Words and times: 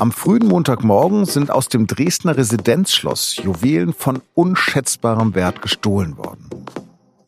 Am 0.00 0.12
frühen 0.12 0.46
Montagmorgen 0.46 1.24
sind 1.24 1.50
aus 1.50 1.68
dem 1.68 1.88
Dresdner 1.88 2.36
Residenzschloss 2.36 3.34
Juwelen 3.42 3.92
von 3.92 4.22
unschätzbarem 4.34 5.34
Wert 5.34 5.60
gestohlen 5.60 6.16
worden. 6.16 6.48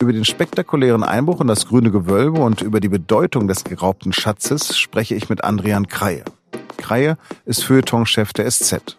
Über 0.00 0.12
den 0.12 0.25
spektakulären 0.25 1.03
Einbruch 1.03 1.41
in 1.41 1.48
das 1.48 1.67
grüne 1.67 1.91
Gewölbe 1.91 2.41
und 2.41 2.62
über 2.62 2.79
die 2.79 2.88
Bedeutung 2.88 3.48
des 3.48 3.64
geraubten 3.64 4.12
Schatzes 4.12 4.79
spreche 4.79 5.16
ich 5.16 5.29
mit 5.29 5.43
Andrian 5.43 5.88
Kreie. 5.88 6.25
Kreie 6.77 7.19
ist 7.45 7.64
Feuilletonchef 7.64 8.33
der 8.33 8.48
SZ. 8.48 8.96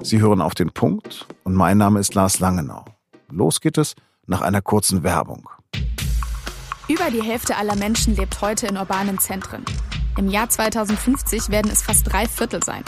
Sie 0.00 0.22
hören 0.22 0.40
auf 0.40 0.54
den 0.54 0.70
Punkt 0.70 1.26
und 1.42 1.54
mein 1.54 1.76
Name 1.76 2.00
ist 2.00 2.14
Lars 2.14 2.38
Langenau. 2.38 2.86
Los 3.30 3.60
geht 3.60 3.76
es 3.76 3.96
nach 4.26 4.40
einer 4.40 4.62
kurzen 4.62 5.02
Werbung. 5.02 5.50
Über 6.88 7.10
die 7.10 7.22
Hälfte 7.22 7.56
aller 7.56 7.76
Menschen 7.76 8.16
lebt 8.16 8.40
heute 8.40 8.66
in 8.66 8.78
urbanen 8.78 9.18
Zentren. 9.18 9.62
Im 10.16 10.28
Jahr 10.28 10.48
2050 10.48 11.48
werden 11.48 11.70
es 11.70 11.82
fast 11.82 12.12
drei 12.12 12.26
Viertel 12.26 12.62
sein. 12.62 12.84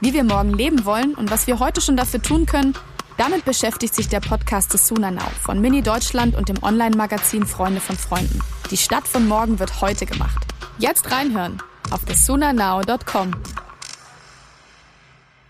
Wie 0.00 0.12
wir 0.12 0.24
morgen 0.24 0.52
leben 0.52 0.84
wollen 0.84 1.14
und 1.14 1.30
was 1.30 1.46
wir 1.46 1.58
heute 1.60 1.80
schon 1.80 1.96
dafür 1.96 2.20
tun 2.20 2.46
können, 2.46 2.74
damit 3.16 3.44
beschäftigt 3.44 3.94
sich 3.94 4.08
der 4.08 4.20
Podcast 4.20 4.72
des 4.74 4.86
Sunanau 4.86 5.28
von 5.40 5.60
Mini 5.60 5.82
Deutschland 5.82 6.36
und 6.36 6.48
dem 6.48 6.62
Online-Magazin 6.62 7.46
Freunde 7.46 7.80
von 7.80 7.96
Freunden. 7.96 8.40
Die 8.70 8.76
Stadt 8.76 9.06
von 9.06 9.26
morgen 9.26 9.58
wird 9.58 9.80
heute 9.80 10.06
gemacht. 10.06 10.46
Jetzt 10.78 11.10
reinhören 11.10 11.62
auf 11.90 12.04
thesunanau.com. 12.04 13.32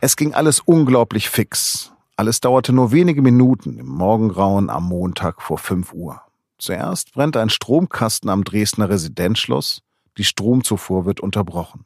Es 0.01 0.17
ging 0.17 0.35
alles 0.35 0.61
unglaublich 0.61 1.29
fix. 1.29 1.93
Alles 2.17 2.41
dauerte 2.41 2.73
nur 2.73 2.93
wenige 2.93 3.23
Minuten 3.23 3.79
im 3.79 3.89
Morgengrauen 3.89 4.71
am 4.71 4.85
Montag 4.89 5.43
vor 5.43 5.59
5 5.59 5.93
Uhr. 5.93 6.21
Zuerst 6.59 7.13
brennt 7.13 7.37
ein 7.37 7.51
Stromkasten 7.51 8.29
am 8.29 8.45
Dresdner 8.45 8.89
Residenzschloss, 8.89 9.83
die 10.19 10.25
Stromzufuhr 10.25 11.07
wird 11.07 11.21
unterbrochen. 11.21 11.85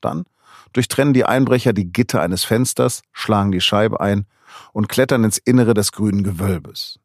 Dann 0.00 0.24
durchtrennen 0.72 1.14
die 1.14 1.24
Einbrecher 1.24 1.72
die 1.72 1.92
Gitter 1.92 2.20
eines 2.20 2.44
Fensters, 2.44 3.02
schlagen 3.12 3.52
die 3.52 3.60
Scheibe 3.60 4.00
ein 4.00 4.26
und 4.72 4.88
klettern 4.88 5.24
ins 5.24 5.38
Innere 5.38 5.74
des 5.74 5.92
grünen 5.92 6.24
Gewölbes. 6.24 6.98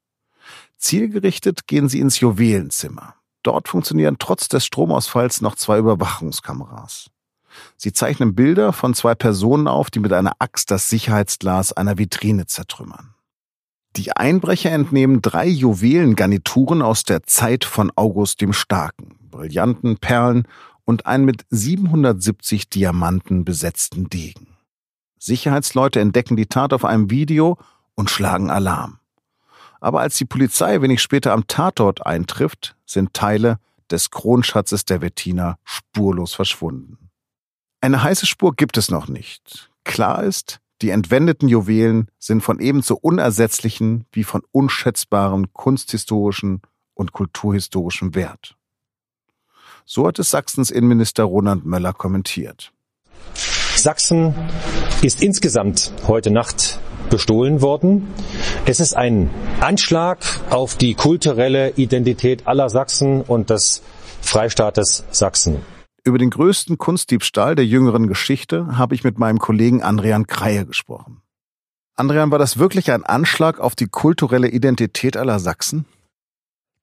Zielgerichtet 0.78 1.68
gehen 1.68 1.90
sie 1.90 2.00
ins 2.00 2.20
Juwelenzimmer. 2.20 3.16
Dort 3.44 3.68
funktionieren 3.68 4.18
trotz 4.20 4.48
des 4.48 4.66
Stromausfalls 4.66 5.42
noch 5.42 5.56
zwei 5.56 5.78
Überwachungskameras. 5.80 7.10
Sie 7.78 7.94
zeichnen 7.94 8.36
Bilder 8.36 8.74
von 8.74 8.94
zwei 8.94 9.16
Personen 9.16 9.68
auf, 9.68 9.90
die 9.90 10.00
mit 10.00 10.14
einer 10.14 10.34
Axt 10.40 10.72
das 10.72 10.88
Sicherheitsglas 10.90 11.74
einer 11.74 11.98
Vitrine 11.98 12.46
zertrümmern. 12.46 13.16
Die 13.96 14.12
Einbrecher 14.12 14.72
entnehmen 14.72 15.22
drei 15.22 15.48
Juwelengarnituren 15.48 16.82
aus 16.82 17.04
der 17.04 17.24
Zeit 17.24 17.66
von 17.66 17.92
August 17.96 18.40
dem 18.40 18.54
Starken, 18.54 19.18
Brillanten, 19.32 19.98
Perlen 19.98 20.48
und 20.90 21.06
einen 21.06 21.24
mit 21.24 21.46
770 21.52 22.68
Diamanten 22.68 23.46
besetzten 23.46 24.10
Degen. 24.10 24.58
Sicherheitsleute 25.20 26.00
entdecken 26.00 26.36
die 26.36 26.48
Tat 26.48 26.74
auf 26.74 26.84
einem 26.84 27.12
Video 27.12 27.60
und 27.94 28.10
schlagen 28.10 28.50
Alarm. 28.50 28.98
Aber 29.80 30.02
als 30.02 30.18
die 30.18 30.26
Polizei 30.26 30.82
wenig 30.82 31.04
später 31.04 31.34
am 31.34 31.46
Tatort 31.46 32.08
eintrifft, 32.08 32.76
sind 32.88 33.14
Teile 33.14 33.60
des 33.92 34.10
Kronschatzes 34.10 34.84
der 34.84 35.02
Wettiner 35.02 35.60
spurlos 35.64 36.34
verschwunden. 36.34 37.12
Eine 37.82 38.02
heiße 38.02 38.26
Spur 38.26 38.56
gibt 38.56 38.76
es 38.76 38.90
noch 38.90 39.08
nicht. 39.08 39.70
Klar 39.84 40.24
ist, 40.24 40.60
die 40.82 40.90
entwendeten 40.90 41.50
Juwelen 41.50 42.08
sind 42.18 42.42
von 42.42 42.60
ebenso 42.60 42.96
unersetzlichen 42.96 44.06
wie 44.12 44.24
von 44.24 44.42
unschätzbarem 44.52 45.54
kunsthistorischen 45.54 46.64
und 46.96 47.12
kulturhistorischem 47.12 48.16
Wert. 48.16 48.56
So 49.92 50.06
hat 50.06 50.20
es 50.20 50.30
Sachsens 50.30 50.70
Innenminister 50.70 51.24
Roland 51.24 51.66
Möller 51.66 51.94
kommentiert. 51.94 52.74
Sachsen 53.34 54.36
ist 55.02 55.24
insgesamt 55.24 55.92
heute 56.06 56.30
Nacht 56.30 56.80
bestohlen 57.10 57.64
worden. 57.64 58.08
Es 58.68 58.80
ist 58.80 58.94
ein 58.94 59.32
Anschlag 59.62 60.20
auf 60.52 60.76
die 60.76 60.94
kulturelle 60.94 61.72
Identität 61.72 62.46
aller 62.46 62.70
Sachsen 62.70 63.24
und 63.24 63.50
des 63.50 63.82
Freistaates 64.22 65.06
Sachsen. 65.10 65.58
Über 66.04 66.20
den 66.20 66.30
größten 66.30 66.78
Kunstdiebstahl 66.78 67.56
der 67.56 67.66
jüngeren 67.66 68.06
Geschichte 68.06 68.78
habe 68.78 68.94
ich 68.94 69.04
mit 69.04 69.18
meinem 69.18 69.40
Kollegen 69.40 69.82
Andrian 69.82 70.28
Kreie 70.28 70.68
gesprochen. 70.68 71.24
Andrian, 71.96 72.30
war 72.30 72.38
das 72.38 72.60
wirklich 72.60 72.92
ein 72.92 73.08
Anschlag 73.08 73.60
auf 73.60 73.74
die 73.74 73.88
kulturelle 73.88 74.50
Identität 74.50 75.18
aller 75.18 75.40
Sachsen? 75.40 75.86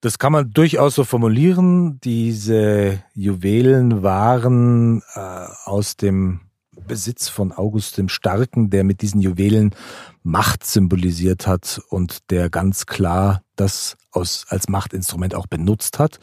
Das 0.01 0.19
kann 0.19 0.33
man 0.33 0.51
durchaus 0.51 0.95
so 0.95 1.05
formulieren. 1.05 1.99
Diese 2.01 3.03
Juwelen 3.15 4.03
waren 4.03 5.03
äh, 5.15 5.47
aus 5.65 5.97
dem 5.97 6.41
Besitz 6.87 7.29
von 7.29 7.53
August 7.53 7.99
dem 7.99 8.09
Starken, 8.09 8.71
der 8.71 8.85
mit 8.85 9.01
diesen 9.03 9.21
Juwelen 9.21 9.75
Macht 10.23 10.65
symbolisiert 10.65 11.47
hat 11.47 11.81
und 11.89 12.31
der 12.31 12.51
ganz 12.51 12.87
klar 12.87 13.43
das 13.57 13.97
aus, 14.13 14.45
als 14.49 14.69
Machtinstrument 14.69 15.35
auch 15.35 15.47
benutzt 15.47 15.99
hat. 15.99 16.19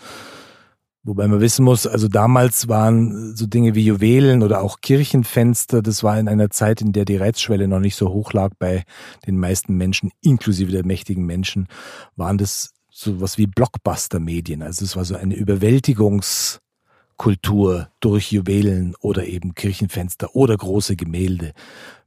Wobei 1.06 1.28
man 1.28 1.42
wissen 1.42 1.66
muss, 1.66 1.86
also 1.86 2.08
damals 2.08 2.70
waren 2.70 3.36
so 3.36 3.46
Dinge 3.46 3.76
wie 3.76 3.84
Juwelen 3.84 4.42
oder 4.42 4.62
auch 4.62 4.80
Kirchenfenster, 4.80 5.82
das 5.82 6.02
war 6.02 6.18
in 6.18 6.30
einer 6.30 6.50
Zeit, 6.50 6.80
in 6.80 6.94
der 6.94 7.04
die 7.04 7.18
Reizschwelle 7.18 7.68
noch 7.68 7.80
nicht 7.80 7.98
so 7.98 8.10
hoch 8.10 8.32
lag 8.32 8.52
bei 8.58 8.84
den 9.28 9.38
meisten 9.38 9.76
Menschen, 9.76 10.12
inklusive 10.22 10.72
der 10.72 10.86
mächtigen 10.86 11.26
Menschen, 11.26 11.68
waren 12.16 12.38
das 12.38 12.74
sowas 12.94 13.38
wie 13.38 13.48
Blockbuster-Medien. 13.48 14.62
Also 14.62 14.86
es 14.86 14.96
war 14.96 15.04
so 15.04 15.16
eine 15.16 15.36
Überwältigungskultur 15.36 17.90
durch 18.00 18.32
Juwelen 18.32 18.96
oder 19.02 19.26
eben 19.26 19.56
Kirchenfenster 19.56 20.36
oder 20.36 20.56
große 20.56 20.96
Gemälde, 20.96 21.54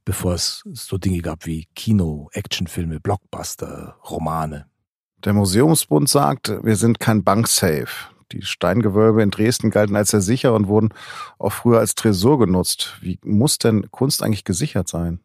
bevor 0.05 0.35
es 0.35 0.63
so 0.73 0.97
Dinge 0.97 1.23
gab 1.23 1.45
wie 1.45 1.67
Kino, 1.75 2.31
Actionfilme, 2.33 3.01
Blockbuster, 3.01 3.97
Romane. 4.09 4.67
Der 5.25 5.33
Museumsbund 5.33 6.09
sagt, 6.09 6.53
wir 6.63 6.77
sind 6.77 7.01
kein 7.01 7.25
Banksafe. 7.25 8.13
Die 8.33 8.43
Steingewölbe 8.43 9.23
in 9.23 9.31
Dresden 9.31 9.71
galten 9.71 9.95
als 9.97 10.11
sehr 10.11 10.21
sicher 10.21 10.53
und 10.55 10.69
wurden 10.69 10.91
auch 11.39 11.53
früher 11.53 11.81
als 11.81 11.95
Tresor 11.95 12.39
genutzt. 12.39 12.97
Wie 13.01 13.19
muss 13.25 13.59
denn 13.59 13.91
Kunst 13.91 14.23
eigentlich 14.23 14.45
gesichert 14.45 14.89
sein? 14.89 15.21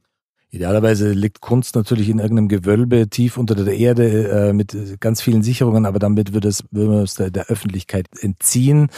Idealerweise 0.54 1.14
liegt 1.14 1.40
Kunst 1.40 1.76
natürlich 1.76 2.10
in 2.10 2.20
irgendeinem 2.20 2.50
Gewölbe 2.50 3.08
tief 3.10 3.38
unter 3.38 3.56
der 3.56 3.74
Erde 3.74 4.50
äh, 4.50 4.54
mit 4.54 5.00
ganz 5.00 5.22
vielen 5.22 5.44
Sicherungen, 5.44 5.86
aber 5.86 5.98
damit 5.98 6.34
wird 6.34 6.44
es, 6.44 6.66
wird 6.72 6.90
man 6.90 7.04
es 7.04 7.16
der, 7.16 7.32
der 7.32 7.46
Öffentlichkeit 7.46 8.08
entziehen. 8.20 8.90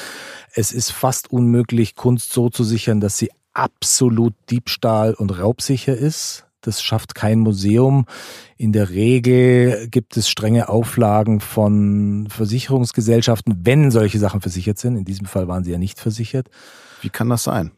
Es 0.56 0.72
ist 0.72 0.91
fast 0.91 1.31
unmöglich, 1.31 1.96
Kunst 1.96 2.34
so 2.34 2.50
zu 2.50 2.64
sichern, 2.64 3.02
dass 3.02 3.19
sie 3.19 3.30
absolut 3.53 4.34
diebstahl- 4.50 5.14
und 5.14 5.30
raubsicher 5.30 5.96
ist. 5.96 6.47
Das 6.62 6.81
schafft 6.81 7.14
kein 7.14 7.40
Museum. 7.40 8.06
In 8.58 8.72
der 8.72 8.90
Regel 8.90 9.90
gibt 9.90 10.18
es 10.18 10.30
strenge 10.30 10.70
Auflagen 10.70 11.40
von 11.40 12.25
Versicherungsgesellschaften, 12.30 13.59
wenn 13.64 13.91
solche 13.91 14.18
Sachen 14.18 14.41
versichert 14.41 14.80
sind. 14.80 14.97
In 14.97 15.06
diesem 15.06 15.28
Fall 15.28 15.47
waren 15.47 15.64
sie 15.64 15.72
ja 15.72 15.78
nicht 15.78 16.00
versichert. 16.00 16.50
Wie 17.02 17.09
kann 17.09 17.30
das 17.30 17.44
sein? 17.44 17.74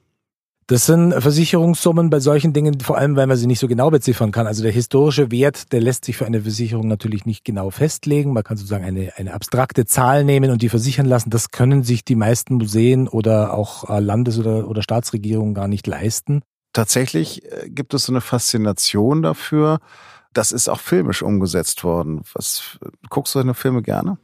Das 0.68 0.88
sind 0.88 1.14
Versicherungssummen 1.14 2.10
bei 2.10 2.20
solchen 2.20 2.52
Dingen, 2.52 2.80
vor 2.80 2.98
allem 2.98 3.16
weil 3.16 3.28
man 3.28 3.38
sie 3.38 3.46
nicht 3.46 3.60
so 3.60 3.68
genau 3.68 3.92
beziffern 3.92 4.32
kann. 4.32 4.48
Also 4.48 4.64
der 4.64 4.72
historische 4.72 5.30
Wert, 5.30 5.72
der 5.72 5.80
lässt 5.80 6.06
sich 6.06 6.18
für 6.18 6.26
eine 6.26 6.42
Versicherung 6.42 6.88
natürlich 6.88 7.28
nicht 7.28 7.46
genau 7.46 7.70
festlegen. 7.70 8.34
Man 8.34 8.44
kann 8.44 8.58
sozusagen 8.58 8.84
eine, 8.84 9.14
eine 9.16 9.36
abstrakte 9.36 9.86
Zahl 9.86 10.24
nehmen 10.24 10.50
und 10.50 10.64
die 10.64 10.70
versichern 10.70 11.06
lassen. 11.06 11.30
Das 11.30 11.52
können 11.52 11.84
sich 11.84 12.04
die 12.04 12.16
meisten 12.16 12.56
Museen 12.56 13.08
oder 13.08 13.54
auch 13.54 13.88
äh, 13.92 14.00
Landes- 14.00 14.40
oder, 14.40 14.68
oder 14.68 14.82
Staatsregierungen 14.82 15.54
gar 15.54 15.68
nicht 15.68 15.86
leisten. 15.86 16.42
Tatsächlich 16.74 17.46
äh, 17.46 17.70
gibt 17.70 17.94
es 17.94 18.06
so 18.06 18.12
eine 18.12 18.22
Faszination 18.22 19.22
dafür. 19.22 19.78
Das 20.34 20.52
ist 20.52 20.68
auch 20.68 20.80
filmisch 20.80 21.22
umgesetzt 21.22 21.84
worden. 21.84 22.24
Was 22.34 22.80
guckst 23.12 23.36
du 23.36 23.40
deine 23.40 23.54
Filme 23.54 23.84
gerne? 23.84 24.18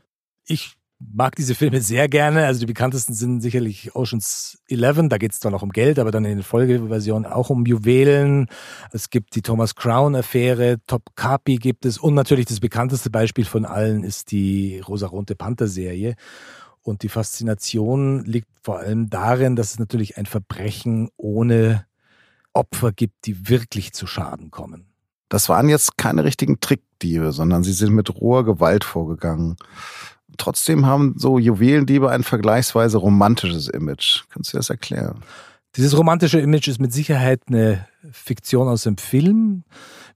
Ich 0.47 0.75
mag 1.13 1.35
diese 1.35 1.55
Filme 1.55 1.81
sehr 1.81 2.07
gerne. 2.07 2.45
Also 2.45 2.59
die 2.59 2.65
bekanntesten 2.65 3.13
sind 3.13 3.41
sicherlich 3.41 3.95
Oceans 3.95 4.59
11, 4.67 5.09
da 5.09 5.17
geht 5.17 5.31
es 5.31 5.39
zwar 5.39 5.51
noch 5.51 5.63
um 5.63 5.71
Geld, 5.71 5.99
aber 5.99 6.11
dann 6.11 6.25
in 6.25 6.37
den 6.37 6.43
Folgeversionen 6.43 7.31
auch 7.31 7.49
um 7.49 7.65
Juwelen. 7.65 8.47
Es 8.91 9.09
gibt 9.09 9.35
die 9.35 9.41
Thomas 9.41 9.75
Crown-Affäre, 9.75 10.77
Top 10.87 11.15
Capi 11.15 11.57
gibt 11.57 11.85
es 11.85 11.97
und 11.97 12.13
natürlich 12.13 12.45
das 12.45 12.59
bekannteste 12.59 13.09
Beispiel 13.09 13.45
von 13.45 13.65
allen 13.65 14.03
ist 14.03 14.31
die 14.31 14.79
Rosaronte 14.79 15.35
Panther-Serie. 15.35 16.15
Und 16.83 17.03
die 17.03 17.09
Faszination 17.09 18.25
liegt 18.25 18.47
vor 18.63 18.79
allem 18.79 19.09
darin, 19.09 19.55
dass 19.55 19.71
es 19.71 19.79
natürlich 19.79 20.17
ein 20.17 20.25
Verbrechen 20.25 21.09
ohne 21.15 21.85
Opfer 22.53 22.91
gibt, 22.91 23.25
die 23.25 23.49
wirklich 23.49 23.93
zu 23.93 24.07
Schaden 24.07 24.49
kommen. 24.49 24.87
Das 25.29 25.47
waren 25.47 25.69
jetzt 25.69 25.97
keine 25.97 26.23
richtigen 26.25 26.59
Trickdiebe, 26.59 27.31
sondern 27.31 27.63
sie 27.63 27.71
sind 27.71 27.93
mit 27.93 28.13
roher 28.13 28.43
Gewalt 28.43 28.83
vorgegangen 28.83 29.55
trotzdem 30.37 30.85
haben 30.85 31.15
so 31.17 31.39
Juwelendiebe 31.39 32.09
ein 32.09 32.23
vergleichsweise 32.23 32.97
romantisches 32.97 33.67
Image. 33.67 34.23
Kannst 34.29 34.53
du 34.53 34.57
das 34.57 34.69
erklären? 34.69 35.23
Dieses 35.77 35.97
romantische 35.97 36.39
Image 36.39 36.67
ist 36.67 36.81
mit 36.81 36.91
Sicherheit 36.91 37.43
eine 37.47 37.87
Fiktion 38.11 38.67
aus 38.67 38.83
dem 38.83 38.97
Film. 38.97 39.63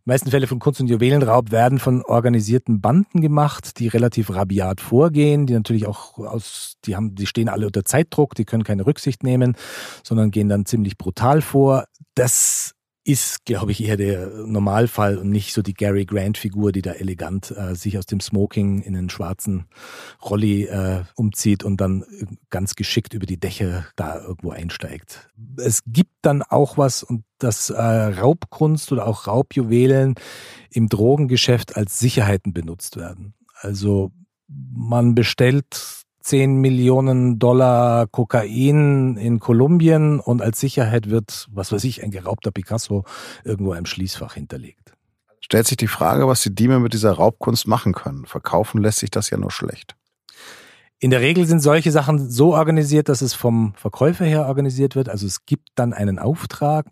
Die 0.06 0.10
meisten 0.10 0.30
Fälle 0.30 0.48
von 0.48 0.60
Kunst- 0.60 0.82
und 0.82 0.88
Juwelenraub 0.88 1.52
werden 1.52 1.80
von 1.80 2.04
organisierten 2.04 2.82
Banden 2.82 3.22
gemacht, 3.22 3.80
die 3.80 3.88
relativ 3.88 4.30
rabiat 4.32 4.82
vorgehen, 4.82 5.48
die 5.48 5.54
natürlich 5.54 5.88
auch 5.88 6.18
aus, 6.18 6.76
die 6.86 6.96
haben, 6.96 7.16
die 7.16 7.26
stehen 7.26 7.48
alle 7.48 7.68
unter 7.68 7.86
Zeitdruck, 7.86 8.36
die 8.36 8.44
können 8.44 8.64
keine 8.64 8.86
Rücksicht 8.86 9.24
nehmen, 9.24 9.56
sondern 10.04 10.30
gehen 10.30 10.50
dann 10.50 10.66
ziemlich 10.66 10.98
brutal 10.98 11.42
vor. 11.42 11.86
Das 12.16 12.75
ist, 13.06 13.46
glaube 13.46 13.72
ich, 13.72 13.84
eher 13.84 13.98
der 13.98 14.28
Normalfall 14.48 15.20
und 15.20 15.30
nicht 15.30 15.54
so 15.54 15.62
die 15.62 15.76
Gary 15.76 16.06
Grant-Figur, 16.06 16.72
die 16.72 16.82
da 16.82 16.92
elegant 16.92 17.52
äh, 17.52 17.76
sich 17.76 18.00
aus 18.00 18.08
dem 18.08 18.20
Smoking 18.20 18.82
in 18.82 18.98
einen 18.98 19.12
schwarzen 19.12 19.66
Rolli 20.24 20.64
äh, 20.64 21.04
umzieht 21.16 21.64
und 21.64 21.80
dann 21.80 22.04
ganz 22.50 22.74
geschickt 22.74 23.14
über 23.14 23.28
die 23.28 23.40
Dächer 23.40 23.86
da 23.96 24.20
irgendwo 24.20 24.50
einsteigt. 24.50 25.30
Es 25.58 25.84
gibt 25.86 26.14
dann 26.24 26.42
auch 26.42 26.80
was 26.80 27.04
und 27.04 27.24
das 27.38 27.70
äh, 27.70 27.80
Raubkunst 27.80 28.92
oder 28.92 29.06
auch 29.06 29.28
Raubjuwelen 29.28 30.16
im 30.72 30.90
Drogengeschäft 30.90 31.78
als 31.78 32.00
Sicherheiten 32.00 32.54
benutzt 32.54 32.98
werden. 32.98 33.36
Also 33.54 34.12
man 34.48 35.14
bestellt 35.14 36.05
10 36.26 36.56
Millionen 36.56 37.38
Dollar 37.38 38.08
Kokain 38.08 39.16
in 39.16 39.40
Kolumbien 39.40 40.20
und 40.20 40.42
als 40.42 40.60
Sicherheit 40.60 41.12
wird, 41.12 41.48
was 41.52 41.72
weiß 41.72 41.84
ich, 41.84 42.04
ein 42.04 42.10
geraubter 42.10 42.50
Picasso 42.50 43.04
irgendwo 43.44 43.76
im 43.76 43.86
Schließfach 43.86 44.34
hinterlegt. 44.34 44.94
Stellt 45.40 45.68
sich 45.68 45.78
die 45.78 45.86
Frage, 45.86 46.28
was 46.28 46.42
die 46.42 46.56
Diebe 46.56 46.80
mit 46.80 46.94
dieser 46.94 47.12
Raubkunst 47.12 47.68
machen 47.68 47.94
können. 47.94 48.26
Verkaufen 48.26 48.82
lässt 48.82 49.00
sich 49.00 49.12
das 49.12 49.30
ja 49.30 49.38
nur 49.38 49.52
schlecht. 49.52 49.96
In 50.98 51.12
der 51.12 51.22
Regel 51.22 51.46
sind 51.46 51.60
solche 51.60 51.92
Sachen 51.92 52.32
so 52.32 52.56
organisiert, 52.56 53.08
dass 53.08 53.22
es 53.22 53.36
vom 53.36 53.76
Verkäufer 53.76 54.26
her 54.26 54.48
organisiert 54.48 54.96
wird. 54.96 55.10
Also 55.10 55.28
es 55.28 55.46
gibt 55.46 55.70
dann 55.76 55.94
einen 55.94 56.18
Auftrag. 56.18 56.88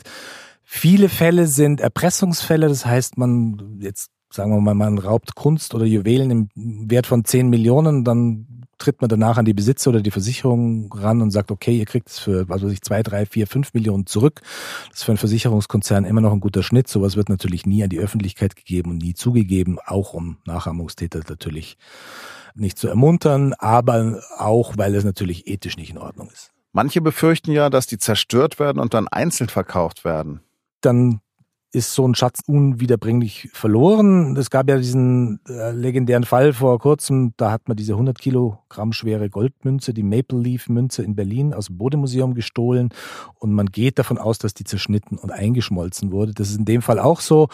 Viele 0.62 1.10
Fälle 1.10 1.48
sind 1.48 1.82
Erpressungsfälle. 1.82 2.68
Das 2.68 2.86
heißt, 2.86 3.18
man 3.18 3.80
jetzt 3.80 4.12
sagen 4.34 4.52
wir 4.52 4.62
mal, 4.62 4.74
man 4.74 4.98
raubt 4.98 5.36
Kunst 5.36 5.76
oder 5.76 5.86
Juwelen 5.86 6.32
im 6.32 6.50
Wert 6.90 7.06
von 7.06 7.24
10 7.24 7.50
Millionen, 7.50 8.04
dann 8.04 8.48
tritt 8.84 9.00
man 9.00 9.10
danach 9.10 9.38
an 9.38 9.46
die 9.46 9.54
Besitzer 9.54 9.92
oder 9.92 10.02
die 10.02 10.12
Versicherung 10.12 10.92
ran 10.94 11.22
und 11.22 11.32
sagt, 11.32 11.52
okay, 11.52 11.78
ihr 11.78 11.86
kriegt 11.86 12.10
es 12.10 12.20
für, 12.20 12.50
was 12.50 12.64
weiß 12.64 12.72
ich, 12.72 12.82
zwei, 12.82 13.02
drei, 13.02 13.26
vier, 13.26 13.48
fünf 13.48 13.74
Millionen 13.74 14.06
zurück. 14.06 14.42
Das 14.90 15.00
ist 15.00 15.04
für 15.04 15.14
einen 15.14 15.18
Versicherungskonzern 15.18 16.04
immer 16.04 16.20
noch 16.20 16.34
ein 16.34 16.42
guter 16.42 16.64
Schnitt. 16.64 16.90
Sowas 16.90 17.16
wird 17.16 17.30
natürlich 17.30 17.66
nie 17.66 17.82
an 17.84 17.90
die 17.90 18.00
Öffentlichkeit 18.00 18.58
gegeben 18.58 18.92
und 18.92 18.98
nie 18.98 19.14
zugegeben, 19.14 19.80
auch 19.86 20.14
um 20.14 20.38
Nachahmungstäter 20.46 21.22
natürlich 21.30 21.78
nicht 22.56 22.78
zu 22.78 22.88
ermuntern, 22.88 23.54
aber 23.58 24.22
auch, 24.38 24.78
weil 24.78 24.94
es 24.96 25.06
natürlich 25.06 25.48
ethisch 25.48 25.78
nicht 25.78 25.90
in 25.90 25.98
Ordnung 25.98 26.30
ist. 26.30 26.52
Manche 26.74 27.02
befürchten 27.02 27.52
ja, 27.52 27.70
dass 27.70 27.88
die 27.88 27.98
zerstört 27.98 28.60
werden 28.60 28.80
und 28.80 28.94
dann 28.94 29.08
einzeln 29.08 29.50
verkauft 29.50 30.04
werden. 30.04 30.42
Dann 30.82 31.22
ist 31.74 31.94
so 31.94 32.08
ein 32.08 32.14
Schatz 32.14 32.42
unwiederbringlich 32.46 33.50
verloren. 33.52 34.38
Es 34.38 34.52
gab 34.52 34.70
ja 34.70 34.78
diesen 34.78 35.40
äh, 35.50 35.72
legendären 35.72 36.24
Fall 36.24 36.54
vor 36.54 36.78
kurzem, 36.78 37.34
da 37.36 37.52
hat 37.52 37.68
man 37.68 37.76
diese 37.76 37.94
100 37.94 38.20
Kilogramm 38.20 38.94
schwere 38.94 39.28
Goldmünze, 39.30 39.92
die 39.92 40.04
Maple 40.04 40.40
Leaf 40.40 40.70
Münze 40.70 41.02
in 41.02 41.16
Berlin 41.16 41.52
aus 41.52 41.68
dem 41.68 41.80
Bodemuseum 41.80 42.36
gestohlen 42.36 42.90
und 43.40 43.54
man 43.54 43.66
geht 43.66 43.98
davon 43.98 44.20
aus, 44.20 44.38
dass 44.38 44.54
die 44.54 44.66
zerschnitten 44.66 45.18
und 45.18 45.32
eingeschmolzen 45.32 46.12
wurde. 46.12 46.34
Das 46.34 46.50
ist 46.50 46.58
in 46.58 46.66
dem 46.66 46.84
Fall 46.84 47.00
auch 47.00 47.20
so. 47.20 47.48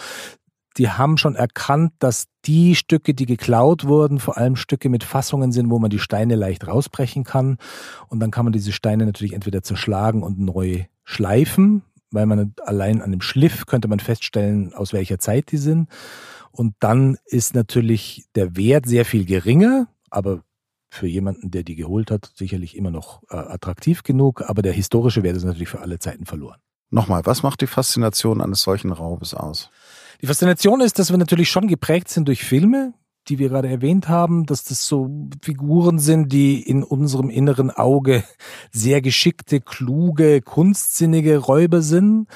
Die 0.78 0.90
haben 0.90 1.18
schon 1.18 1.36
erkannt, 1.36 1.94
dass 2.00 2.26
die 2.46 2.76
Stücke, 2.76 3.14
die 3.14 3.26
geklaut 3.26 3.86
wurden, 3.86 4.20
vor 4.20 4.38
allem 4.38 4.58
Stücke 4.58 4.90
mit 4.90 5.06
Fassungen 5.06 5.54
sind, 5.54 5.70
wo 5.70 5.80
man 5.80 5.90
die 5.90 6.00
Steine 6.00 6.36
leicht 6.36 6.68
rausbrechen 6.68 7.24
kann. 7.24 7.58
Und 8.10 8.20
dann 8.20 8.32
kann 8.32 8.46
man 8.46 8.54
diese 8.54 8.74
Steine 8.74 9.06
natürlich 9.06 9.34
entweder 9.34 9.64
zerschlagen 9.64 10.24
und 10.24 10.40
neu 10.40 10.84
schleifen 11.06 11.84
weil 12.12 12.26
man 12.26 12.54
allein 12.64 13.02
an 13.02 13.12
dem 13.12 13.22
Schliff 13.22 13.66
könnte 13.66 13.88
man 13.88 14.00
feststellen, 14.00 14.74
aus 14.74 14.94
welcher 14.94 15.20
Zeit 15.20 15.52
die 15.52 15.58
sind. 15.58 15.90
Und 16.52 16.76
dann 16.80 17.18
ist 17.26 17.56
natürlich 17.56 18.26
der 18.36 18.56
Wert 18.56 18.86
sehr 18.88 19.06
viel 19.06 19.26
geringer, 19.26 19.88
aber 20.10 20.44
für 20.90 21.08
jemanden, 21.08 21.52
der 21.52 21.64
die 21.64 21.76
geholt 21.76 22.10
hat, 22.10 22.32
sicherlich 22.36 22.76
immer 22.76 22.92
noch 22.92 23.22
äh, 23.30 23.36
attraktiv 23.36 24.04
genug. 24.04 24.44
Aber 24.48 24.62
der 24.62 24.74
historische 24.74 25.24
Wert 25.24 25.38
ist 25.38 25.44
natürlich 25.44 25.70
für 25.70 25.82
alle 25.82 26.00
Zeiten 26.00 26.26
verloren. 26.26 26.60
Nochmal, 26.90 27.26
was 27.26 27.44
macht 27.44 27.62
die 27.62 27.68
Faszination 27.68 28.42
eines 28.42 28.64
solchen 28.64 28.92
Raubes 28.92 29.36
aus? 29.36 29.70
Die 30.22 30.28
Faszination 30.28 30.82
ist, 30.82 30.98
dass 30.98 31.12
wir 31.12 31.18
natürlich 31.18 31.50
schon 31.50 31.68
geprägt 31.68 32.10
sind 32.10 32.28
durch 32.28 32.44
Filme, 32.44 32.94
die 33.30 33.40
wir 33.40 33.50
gerade 33.50 33.70
erwähnt 33.70 34.10
haben, 34.10 34.46
dass 34.46 34.64
das 34.64 34.86
so 34.86 35.10
Figuren 35.42 36.00
sind, 36.00 36.34
die 36.34 36.62
in 36.62 36.84
unserem 36.84 37.30
inneren 37.30 37.70
Auge 37.72 38.24
sehr 38.72 39.02
geschickte, 39.02 39.62
kluge, 39.62 40.42
kunstsinnige 40.42 41.38
Räuber 41.38 41.82
sind. 41.82 42.28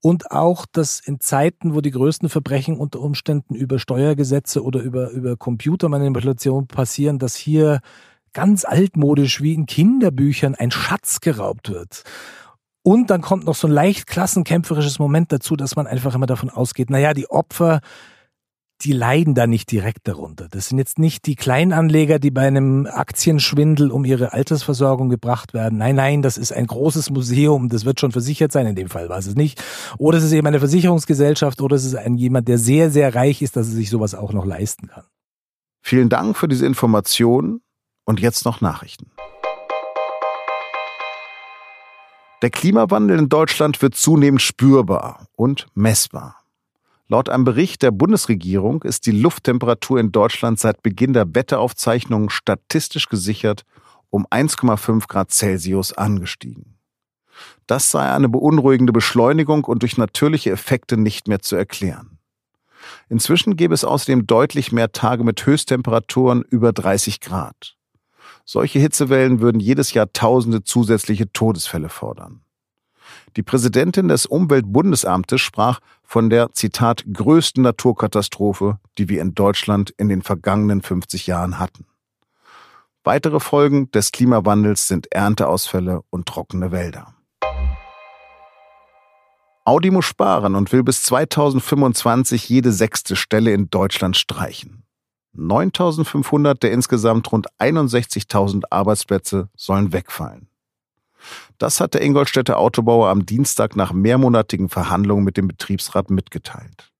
Und 0.00 0.30
auch, 0.30 0.64
dass 0.64 1.00
in 1.00 1.18
Zeiten, 1.18 1.74
wo 1.74 1.80
die 1.80 1.90
größten 1.90 2.28
Verbrechen 2.28 2.76
unter 2.76 3.00
Umständen 3.00 3.54
über 3.54 3.80
Steuergesetze 3.80 4.62
oder 4.62 4.80
über, 4.80 5.10
über 5.10 5.36
Computermanipulation 5.36 6.68
passieren, 6.68 7.18
dass 7.18 7.34
hier 7.34 7.80
ganz 8.32 8.64
altmodisch 8.64 9.42
wie 9.42 9.54
in 9.54 9.66
Kinderbüchern 9.66 10.54
ein 10.54 10.70
Schatz 10.70 11.20
geraubt 11.20 11.70
wird. 11.70 12.04
Und 12.82 13.10
dann 13.10 13.20
kommt 13.20 13.44
noch 13.44 13.56
so 13.56 13.66
ein 13.66 13.72
leicht 13.72 14.06
klassenkämpferisches 14.06 14.98
Moment 14.98 15.32
dazu, 15.32 15.56
dass 15.56 15.76
man 15.76 15.86
einfach 15.86 16.14
immer 16.14 16.26
davon 16.26 16.48
ausgeht, 16.48 16.90
naja, 16.90 17.12
die 17.12 17.28
Opfer, 17.28 17.80
die 18.82 18.92
leiden 18.92 19.34
da 19.34 19.46
nicht 19.46 19.70
direkt 19.72 20.06
darunter. 20.06 20.46
Das 20.48 20.68
sind 20.68 20.78
jetzt 20.78 20.98
nicht 20.98 21.26
die 21.26 21.34
Kleinanleger, 21.34 22.18
die 22.18 22.30
bei 22.30 22.46
einem 22.46 22.86
Aktienschwindel 22.86 23.90
um 23.90 24.04
ihre 24.04 24.32
Altersversorgung 24.32 25.08
gebracht 25.08 25.52
werden. 25.52 25.78
Nein, 25.78 25.96
nein, 25.96 26.22
das 26.22 26.38
ist 26.38 26.52
ein 26.52 26.66
großes 26.66 27.10
Museum, 27.10 27.68
das 27.68 27.84
wird 27.84 27.98
schon 27.98 28.12
versichert 28.12 28.52
sein, 28.52 28.66
in 28.66 28.76
dem 28.76 28.88
Fall 28.88 29.08
war 29.08 29.18
es 29.18 29.34
nicht. 29.34 29.62
Oder 29.98 30.18
es 30.18 30.24
ist 30.24 30.32
eben 30.32 30.46
eine 30.46 30.60
Versicherungsgesellschaft 30.60 31.60
oder 31.60 31.74
es 31.74 31.84
ist 31.84 31.96
ein 31.96 32.16
jemand, 32.16 32.46
der 32.46 32.58
sehr, 32.58 32.90
sehr 32.90 33.14
reich 33.14 33.42
ist, 33.42 33.56
dass 33.56 33.68
er 33.68 33.74
sich 33.74 33.90
sowas 33.90 34.14
auch 34.14 34.32
noch 34.32 34.46
leisten 34.46 34.86
kann. 34.88 35.04
Vielen 35.82 36.08
Dank 36.08 36.36
für 36.36 36.48
diese 36.48 36.66
Informationen 36.66 37.60
und 38.04 38.20
jetzt 38.20 38.44
noch 38.44 38.60
Nachrichten. 38.60 39.10
Der 42.42 42.50
Klimawandel 42.50 43.18
in 43.18 43.28
Deutschland 43.28 43.82
wird 43.82 43.96
zunehmend 43.96 44.40
spürbar 44.40 45.26
und 45.34 45.66
messbar. 45.74 46.36
Laut 47.10 47.30
einem 47.30 47.44
Bericht 47.44 47.82
der 47.82 47.90
Bundesregierung 47.90 48.82
ist 48.82 49.06
die 49.06 49.12
Lufttemperatur 49.12 49.98
in 49.98 50.12
Deutschland 50.12 50.60
seit 50.60 50.82
Beginn 50.82 51.14
der 51.14 51.34
Wetteraufzeichnungen 51.34 52.28
statistisch 52.28 53.08
gesichert 53.08 53.64
um 54.10 54.26
1,5 54.26 55.06
Grad 55.08 55.30
Celsius 55.32 55.92
angestiegen. 55.92 56.78
Das 57.66 57.90
sei 57.90 58.10
eine 58.10 58.28
beunruhigende 58.28 58.92
Beschleunigung 58.92 59.64
und 59.64 59.82
durch 59.82 59.96
natürliche 59.96 60.50
Effekte 60.50 60.96
nicht 60.96 61.28
mehr 61.28 61.40
zu 61.40 61.56
erklären. 61.56 62.18
Inzwischen 63.08 63.56
gäbe 63.56 63.74
es 63.74 63.84
außerdem 63.84 64.26
deutlich 64.26 64.72
mehr 64.72 64.92
Tage 64.92 65.24
mit 65.24 65.44
Höchsttemperaturen 65.44 66.42
über 66.42 66.72
30 66.72 67.20
Grad. 67.20 67.76
Solche 68.44 68.78
Hitzewellen 68.78 69.40
würden 69.40 69.60
jedes 69.60 69.92
Jahr 69.92 70.12
tausende 70.12 70.64
zusätzliche 70.64 71.30
Todesfälle 71.32 71.88
fordern. 71.88 72.42
Die 73.36 73.42
Präsidentin 73.42 74.08
des 74.08 74.26
Umweltbundesamtes 74.26 75.40
sprach 75.40 75.80
von 76.02 76.30
der, 76.30 76.52
Zitat, 76.52 77.04
größten 77.12 77.62
Naturkatastrophe, 77.62 78.78
die 78.96 79.08
wir 79.08 79.20
in 79.20 79.34
Deutschland 79.34 79.90
in 79.96 80.08
den 80.08 80.22
vergangenen 80.22 80.82
50 80.82 81.26
Jahren 81.26 81.58
hatten. 81.58 81.86
Weitere 83.04 83.40
Folgen 83.40 83.90
des 83.92 84.12
Klimawandels 84.12 84.88
sind 84.88 85.12
Ernteausfälle 85.12 86.02
und 86.10 86.26
trockene 86.26 86.72
Wälder. 86.72 87.14
Audi 89.64 89.90
muss 89.90 90.06
sparen 90.06 90.54
und 90.54 90.72
will 90.72 90.82
bis 90.82 91.02
2025 91.02 92.48
jede 92.48 92.72
sechste 92.72 93.16
Stelle 93.16 93.52
in 93.52 93.68
Deutschland 93.68 94.16
streichen. 94.16 94.84
9500 95.34 96.62
der 96.62 96.72
insgesamt 96.72 97.30
rund 97.30 97.46
61.000 97.58 98.64
Arbeitsplätze 98.70 99.50
sollen 99.54 99.92
wegfallen. 99.92 100.48
Das 101.58 101.80
hat 101.80 101.94
der 101.94 102.02
Ingolstädter 102.02 102.58
Autobauer 102.58 103.08
am 103.08 103.26
Dienstag 103.26 103.76
nach 103.76 103.92
mehrmonatigen 103.92 104.68
Verhandlungen 104.68 105.24
mit 105.24 105.36
dem 105.36 105.48
Betriebsrat 105.48 106.10
mitgeteilt. 106.10 106.92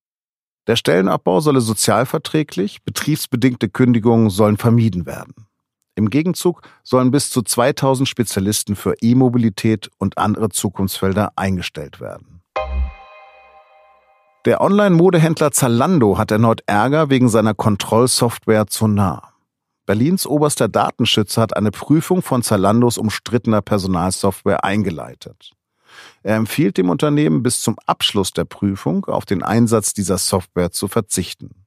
Der 0.66 0.76
Stellenabbau 0.76 1.40
solle 1.40 1.60
sozialverträglich, 1.60 2.82
betriebsbedingte 2.84 3.68
Kündigungen 3.68 4.28
sollen 4.28 4.58
vermieden 4.58 5.06
werden. 5.06 5.46
Im 5.94 6.10
Gegenzug 6.10 6.62
sollen 6.84 7.10
bis 7.10 7.30
zu 7.30 7.42
2000 7.42 8.08
Spezialisten 8.08 8.76
für 8.76 8.94
E-Mobilität 9.00 9.90
und 9.98 10.18
andere 10.18 10.50
Zukunftsfelder 10.50 11.32
eingestellt 11.36 12.00
werden. 12.00 12.42
Der 14.44 14.60
Online-Modehändler 14.60 15.50
Zalando 15.50 16.16
hat 16.18 16.30
erneut 16.30 16.62
Ärger 16.66 17.10
wegen 17.10 17.28
seiner 17.28 17.54
Kontrollsoftware 17.54 18.66
Sonar. 18.70 19.37
Berlins 19.88 20.26
oberster 20.26 20.68
Datenschützer 20.68 21.40
hat 21.40 21.56
eine 21.56 21.70
Prüfung 21.70 22.20
von 22.20 22.42
Zalandos 22.42 22.98
umstrittener 22.98 23.62
Personalsoftware 23.62 24.62
eingeleitet. 24.62 25.52
Er 26.22 26.36
empfiehlt 26.36 26.76
dem 26.76 26.90
Unternehmen 26.90 27.42
bis 27.42 27.62
zum 27.62 27.78
Abschluss 27.86 28.32
der 28.32 28.44
Prüfung 28.44 29.06
auf 29.06 29.24
den 29.24 29.42
Einsatz 29.42 29.94
dieser 29.94 30.18
Software 30.18 30.72
zu 30.72 30.88
verzichten. 30.88 31.64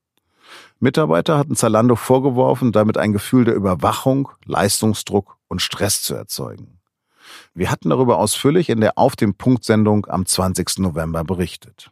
Mitarbeiter 0.80 1.40
hatten 1.40 1.56
Zalando 1.56 1.96
vorgeworfen, 1.96 2.72
damit 2.72 2.96
ein 3.00 3.12
Gefühl 3.12 3.46
der 3.46 3.56
Überwachung, 3.56 4.30
Leistungsdruck 4.46 5.38
und 5.48 5.64
Stress 5.64 6.04
zu 6.04 6.14
erzeugen. 6.14 6.80
Wir 7.56 7.72
hatten 7.72 7.90
darüber 7.90 8.20
ausführlich 8.20 8.70
in 8.70 8.82
der 8.82 9.00
Auf 9.00 9.16
dem 9.16 9.34
Punkt 9.34 9.64
Sendung 9.64 10.06
am 10.06 10.28
20. 10.28 10.78
November 10.78 11.24
berichtet. 11.24 11.90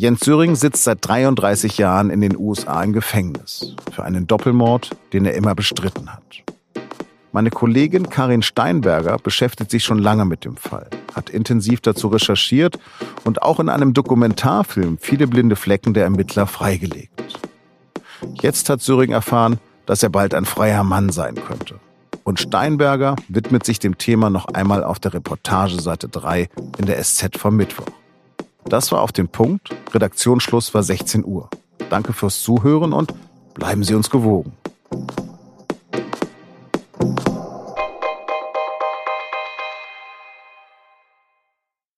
Jens 0.00 0.20
Söring 0.20 0.54
sitzt 0.54 0.84
seit 0.84 0.98
33 1.00 1.76
Jahren 1.76 2.10
in 2.10 2.20
den 2.20 2.36
USA 2.36 2.84
im 2.84 2.92
Gefängnis 2.92 3.74
für 3.90 4.04
einen 4.04 4.28
Doppelmord, 4.28 4.90
den 5.12 5.26
er 5.26 5.34
immer 5.34 5.56
bestritten 5.56 6.08
hat. 6.12 6.44
Meine 7.32 7.50
Kollegin 7.50 8.08
Karin 8.08 8.42
Steinberger 8.42 9.18
beschäftigt 9.18 9.72
sich 9.72 9.82
schon 9.82 9.98
lange 9.98 10.24
mit 10.24 10.44
dem 10.44 10.56
Fall, 10.56 10.88
hat 11.16 11.30
intensiv 11.30 11.80
dazu 11.80 12.06
recherchiert 12.06 12.78
und 13.24 13.42
auch 13.42 13.58
in 13.58 13.68
einem 13.68 13.92
Dokumentarfilm 13.92 14.98
viele 15.00 15.26
blinde 15.26 15.56
Flecken 15.56 15.94
der 15.94 16.04
Ermittler 16.04 16.46
freigelegt. 16.46 17.40
Jetzt 18.40 18.70
hat 18.70 18.80
Söring 18.80 19.10
erfahren, 19.10 19.58
dass 19.86 20.04
er 20.04 20.10
bald 20.10 20.32
ein 20.32 20.44
freier 20.44 20.84
Mann 20.84 21.10
sein 21.10 21.34
könnte. 21.34 21.74
Und 22.22 22.38
Steinberger 22.38 23.16
widmet 23.26 23.66
sich 23.66 23.80
dem 23.80 23.98
Thema 23.98 24.30
noch 24.30 24.46
einmal 24.46 24.84
auf 24.84 25.00
der 25.00 25.14
Reportageseite 25.14 26.06
3 26.08 26.48
in 26.78 26.86
der 26.86 27.02
SZ 27.02 27.36
vom 27.36 27.56
Mittwoch. 27.56 27.86
Das 28.68 28.92
war 28.92 29.00
auf 29.00 29.12
den 29.12 29.28
Punkt. 29.28 29.70
Redaktionsschluss 29.94 30.74
war 30.74 30.82
16 30.82 31.24
Uhr. 31.24 31.48
Danke 31.88 32.12
fürs 32.12 32.42
Zuhören 32.42 32.92
und 32.92 33.14
bleiben 33.54 33.82
Sie 33.82 33.94
uns 33.94 34.10
gewogen. 34.10 34.52